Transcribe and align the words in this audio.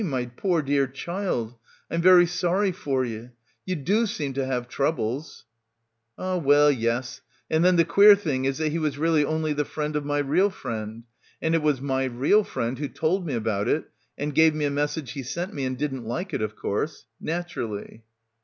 "Eh, 0.01 0.03
my 0.03 0.25
poor 0.25 0.63
dear 0.63 0.87
child, 0.87 1.53
I'm 1.91 2.01
very 2.01 2.25
sorry 2.25 2.71
for 2.71 3.05
ye. 3.05 3.29
Ye 3.67 3.75
do 3.75 4.07
seem 4.07 4.33
to 4.33 4.43
have 4.47 4.67
troubles." 4.67 5.45
"Ah 6.17 6.37
well, 6.37 6.71
yes, 6.71 7.21
and 7.51 7.63
then 7.63 7.75
the 7.75 7.85
queer 7.85 8.15
thing 8.15 8.45
is 8.45 8.57
that 8.57 8.71
he 8.71 8.79
was 8.79 8.97
really 8.97 9.23
only 9.23 9.53
the 9.53 9.63
friend 9.63 9.95
of 9.95 10.03
my 10.03 10.17
real 10.17 10.49
friend. 10.49 11.03
And 11.39 11.53
it 11.53 11.61
was 11.61 11.81
my 11.81 12.05
real 12.05 12.43
friend 12.43 12.79
who 12.79 12.87
told 12.87 13.27
me 13.27 13.35
about 13.35 13.67
it 13.67 13.91
and 14.17 14.33
gave 14.33 14.55
me 14.55 14.65
a 14.65 14.71
message 14.71 15.11
he 15.11 15.21
sent 15.21 15.53
me 15.53 15.65
and 15.65 15.77
didn't 15.77 16.03
like 16.03 16.33
it, 16.33 16.41
of 16.41 16.55
course. 16.55 17.05
Natu 17.21 17.57
rally." 17.57 18.03